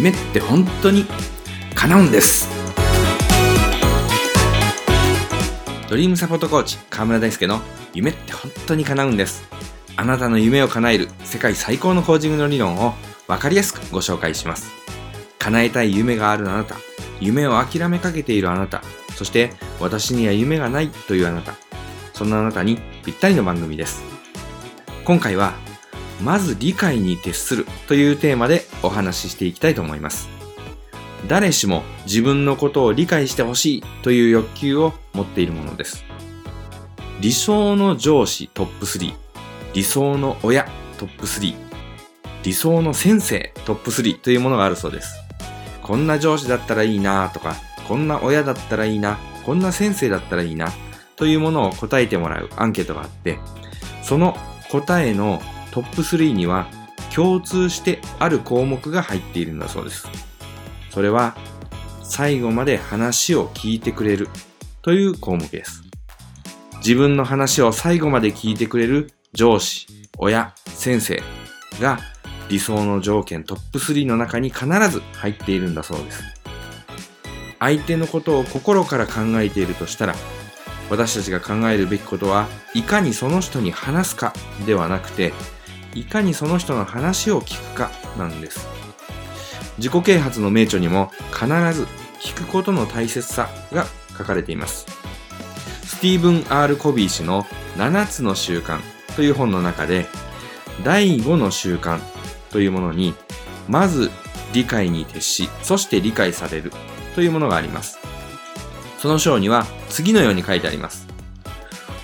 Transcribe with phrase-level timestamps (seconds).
[0.00, 1.04] 夢って本当に
[1.74, 2.48] 叶うんです。
[5.90, 7.60] ドリームサポートコーチ河村大輔の
[7.92, 9.42] 夢って本当に叶うんです。
[9.96, 12.94] あなたの夢を叶える世界最高のコーチングの理論を
[13.26, 14.70] 分かりやすくご紹介します。
[15.38, 16.76] 叶えたい夢があるあなた。
[17.20, 18.82] 夢を諦めかけているあなた。
[19.16, 21.56] そして私には夢がないというあなた。
[22.14, 24.02] そんなあなたにぴったりの番組です。
[25.04, 25.52] 今回は
[26.22, 30.28] まず理解に徹するというテーマでお話ししていきたいと思います。
[31.28, 36.04] 誰しも自分のことを理解してほしいという欲求を持っているものです。
[37.20, 39.12] 理想の上司トップ3、
[39.74, 40.66] 理想の親
[40.98, 41.54] トップ3、
[42.42, 45.14] 理想の先生トップ3というものがあるそうです。
[45.82, 50.72] こんな上司だったらいいなとか、こんな親だったらいいな、こんな先生だったらいいな
[51.16, 53.38] というものを答えてもらうアンケートがあって、
[54.02, 54.38] その
[54.70, 56.66] 答えのトップ3には
[57.14, 60.08] 共通してある項目が入っているんだそうです。
[60.90, 61.36] それは
[62.02, 64.28] 最後まで話を聞いてくれる
[64.82, 65.82] という項目です。
[66.78, 69.86] 自分の話を最後まで聞いてくれる上司、
[70.18, 71.22] 親、先生
[71.80, 71.98] が
[72.48, 76.22] 理想の条件トップ3の中に必ず入っているんだそうです。
[77.60, 80.14] 相手のことを心から考えているとしたら、
[80.88, 84.32] 私たちが考えるべきことはいかにその人に話すか
[84.66, 85.32] ではなくて、
[85.94, 88.68] いかにその人の話を聞くかなんです。
[89.78, 91.86] 自己啓発の名著にも必ず
[92.20, 94.86] 聞くことの大切さが書かれています。
[95.84, 97.44] スティーブン・ R・ コビー氏の
[97.76, 98.80] 7つの習慣
[99.16, 100.06] という本の中で
[100.84, 102.00] 第5の習慣
[102.50, 103.14] というものに
[103.68, 104.10] まず
[104.52, 106.72] 理解に徹し、そして理解される
[107.14, 107.98] というものがあります。
[108.98, 111.06] その章には次のように書いてあります。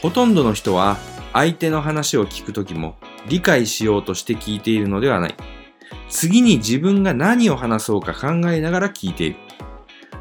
[0.00, 0.96] ほとんどの人は
[1.32, 2.96] 相手の話を聞くときも
[3.28, 5.34] 理解しようとして聞いているのではない。
[6.08, 9.36] 次に自分が何を話そうか考えながら聞いている。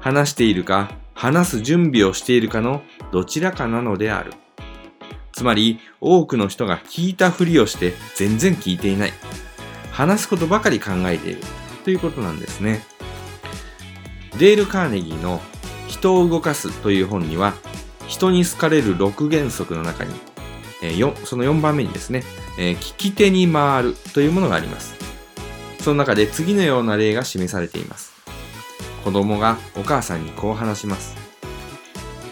[0.00, 4.32] 話しているか、話す準備をしているかのどちらかなのである。
[5.32, 9.12] つまり、多くの人が聞いたふりをして全然聞いていない。
[9.92, 11.40] 話すことばかり考えている。
[11.84, 12.82] ということなんですね。
[14.38, 15.40] デール・カーネギーの
[15.88, 17.54] 人を動かすという本には、
[18.06, 20.14] 人に好かれる6原則の中に、
[20.82, 22.22] えー、その4番目にですね、
[22.58, 24.94] えー、聞き手に回るというものがあります。
[25.80, 28.12] その中で次のような例が示されています。
[29.04, 31.16] 子供がお母さんにこう話します。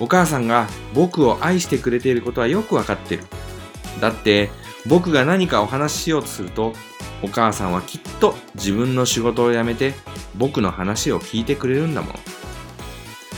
[0.01, 3.25] お母さんが僕を愛してくれていることはよくわかってる。
[4.01, 4.51] だって
[4.87, 6.73] 僕が何かお話ししようとすると
[7.23, 9.95] お母さんはきっと自分の仕事を辞めて
[10.37, 12.15] 僕の話を聞いてくれるんだもの。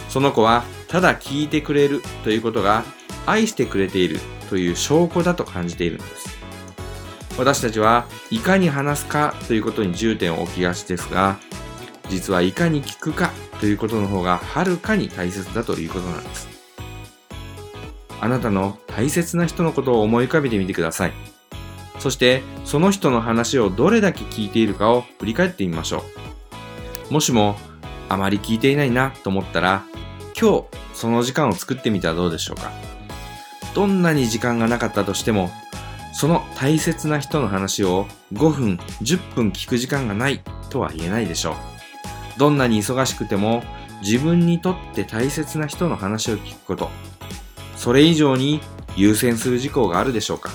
[0.08, 2.84] その子はただ聞いてくれるということが
[3.26, 4.18] 愛してくれている
[4.50, 6.38] という証拠だと感じているのです。
[7.38, 11.38] 私たちはいかに話すかということに重点を置きがちですが、
[12.10, 13.30] 実はいかに聞くか
[13.60, 16.48] ということの方がはるかに大切だということなんです。
[18.20, 21.12] あなたの大切な人のことを思い浮かべてみてください。
[22.00, 26.04] そしてその人の話をどれだけ聞いているかを振り返ってみましょ
[27.10, 27.12] う。
[27.12, 27.56] もしも
[28.08, 29.84] あまり聞いていないなと思ったら、
[30.38, 32.70] 今日その時間を作ってみてはどうでしょうか。
[33.74, 35.50] どんなに時間がなかったとしても
[36.12, 41.54] その大切な人の話を5分、10分聞く時間がないとは言えないでしょう。
[42.38, 43.62] どんなに忙しくても
[44.02, 46.90] 自分にとって大切な人の話を聞くこと、
[47.76, 48.60] それ以上に
[48.96, 50.50] 優先する事項があるでしょうか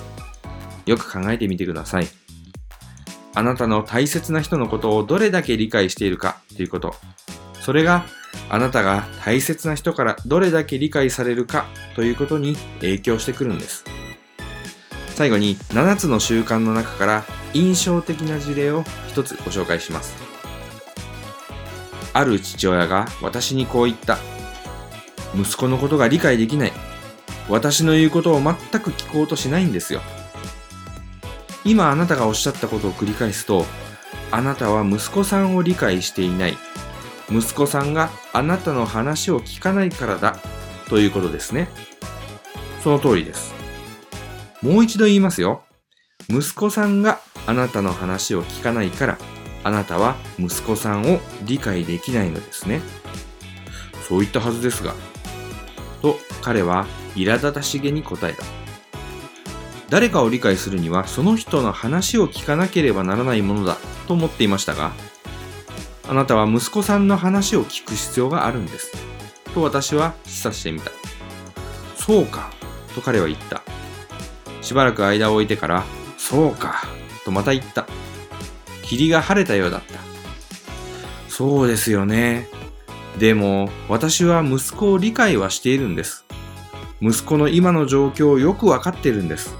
[0.85, 2.07] よく考えてみてください。
[3.33, 6.95] あなたの大切な人のことをどれだけ理解しているかということ。
[7.59, 8.05] それが
[8.49, 11.65] あなたが大切な人からどれだけ理解されるか
[11.95, 13.83] ということに影響してくるんです。
[15.15, 20.15] 最後に7つの習慣の中から印象的な事例を一つご紹介します。
[22.13, 24.17] ある父親が私にこう言った。
[25.35, 26.73] 息子のことが理解できない。
[27.49, 30.01] 私の言うことを全く聞こうとしないんですよ。
[31.63, 33.65] 今あなたがおっしゃったことを繰り返すと、
[34.31, 36.57] あなたは息子さんを理解していない。
[37.29, 40.37] 息子さんがあなたの話を聞かないからだ
[40.89, 41.69] ということですね。
[42.83, 43.53] その通りです。
[44.61, 45.63] もう一度言いますよ。
[46.29, 49.17] 息子さんがあなたの話を聞かないから、
[49.63, 52.81] あなたは息子さんを理解できないのですね。
[54.07, 54.93] そう言ったはずですが。
[56.01, 56.85] と彼は
[57.15, 58.43] 苛立たしげに答えた。
[59.89, 63.77] 誰かを理解するにはその人の話を聞かなければならないものだ
[64.07, 64.91] と思っていましたが、
[66.07, 68.91] あなたは息子さんの話を聞く必要があるんです。
[69.53, 70.91] と私は示唆してみた。
[71.95, 72.51] そうか、
[72.93, 73.63] と彼は言った。
[74.61, 75.83] しばらく間を置いてから、
[76.17, 76.83] そうか、
[77.23, 77.87] とまた言った。
[78.83, 79.99] 霧が晴れたようだった。
[81.29, 82.47] そうですよね。
[83.17, 86.25] でも、私は息子を理解はしているんです。
[87.01, 89.55] 息子の今の状況をよくわかっているんです。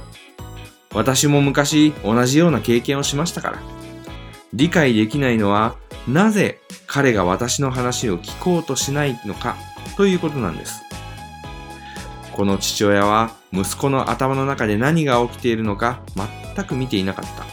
[0.94, 3.60] 私も昔同じような経験をしましたから。
[4.54, 5.76] 理解できないのは、
[6.08, 9.56] なぜ彼が私の話を聞こうとしないのか
[9.98, 10.84] ということなんです。
[12.34, 16.02] この父親は息子の頭の中で何が起きているのか
[16.56, 17.46] 全く見ていなかった。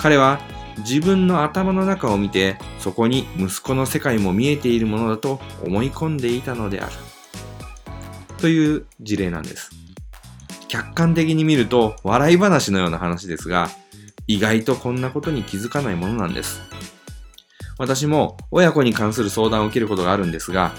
[0.00, 0.40] 彼は
[0.78, 6.92] 自分の頭の中を見てそこに息子の世界も見えているものだと思い込んでいたのである。
[8.38, 9.70] という事例なんです。
[10.68, 13.70] 客観的に見ると笑い話のような話ですが、
[14.26, 16.73] 意外とこんなことに気づかないものなんです。
[17.78, 20.72] 私も親子に関する相談を受けることがあるんですが、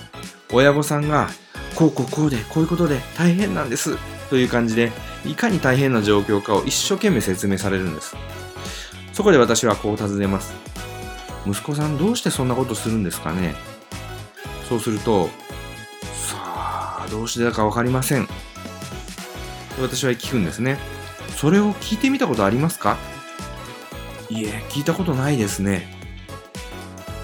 [0.52, 1.30] 親御さんが、
[1.76, 3.98] こうこうこうで、こういうことで大変なんです、
[4.30, 4.92] という感じで、
[5.26, 8.16] いかに大変な状況かを一生懸命説明されるんです。
[9.12, 10.54] そこで私はこう尋ねます。
[11.46, 13.56] 息子さんどうしてそんなことするんですかね？
[14.70, 15.30] そうすると、
[16.14, 18.28] さあ、どうしてだかわかりません。
[19.82, 20.78] 私は聞くんですね。
[21.36, 22.98] それを聞いてみたことありますか？
[24.30, 25.94] いえ、聞いたことないですね。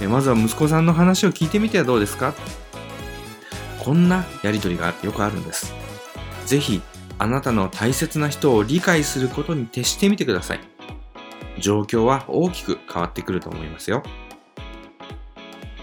[0.01, 2.33] えまずは息子さんの話を聞いてみてはどうですか？
[3.79, 5.73] こんなやりとりがよくあるんです。
[6.45, 6.81] ぜひ、
[7.17, 10.59] あなたの大切な人を理解することに徹してみてください。
[11.59, 14.01] 状況は大きく変わってくると思いますよ。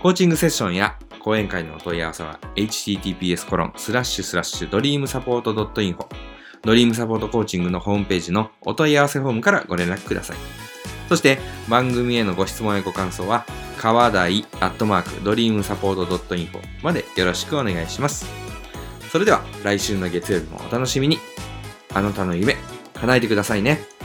[0.03, 6.07] コーチングセッションや講演会のお問い合わせは https コロンスラッシュスラッシュドリームサポート .info
[6.63, 10.37] ドリームサポートコーチングのホームページのお問い合わせフォームからご連絡ください。
[11.09, 11.39] そして
[11.69, 13.45] 番組へのご質問やご感想は
[13.79, 18.27] 川台アットマークドリームサポート .info までよろしくお願いします。
[19.11, 21.19] それでは来週の月曜日もお楽しみに。
[21.95, 22.57] あなたの夢
[22.95, 23.98] 叶えてくださいね。